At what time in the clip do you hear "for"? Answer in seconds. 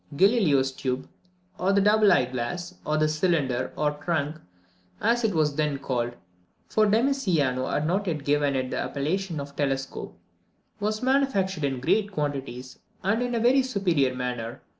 6.67-6.87